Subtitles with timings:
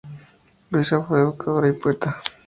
[0.71, 2.17] Luisa fue educadora y poeta.